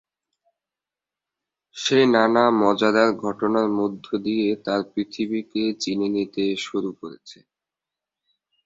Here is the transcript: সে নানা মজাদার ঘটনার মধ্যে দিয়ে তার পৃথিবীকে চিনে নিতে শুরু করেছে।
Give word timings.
সে 1.75 1.99
নানা 2.13 2.43
মজাদার 2.61 3.09
ঘটনার 3.23 3.67
মধ্যে 3.79 4.15
দিয়ে 4.25 4.47
তার 4.65 4.81
পৃথিবীকে 4.91 5.63
চিনে 5.81 6.07
নিতে 6.15 6.43
শুরু 6.65 6.89
করেছে। 6.99 7.39